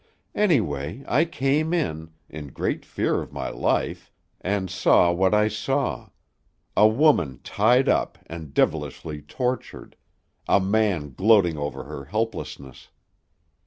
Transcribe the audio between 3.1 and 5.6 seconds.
of my life, and saw what I